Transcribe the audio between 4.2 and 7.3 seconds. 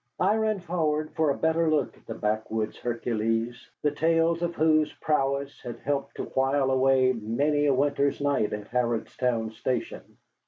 of whose prowess had helped to while away